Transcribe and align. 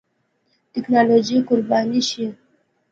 ټېکنالوژي 0.71 1.37
قرباني 1.47 2.01
شي. 2.09 2.25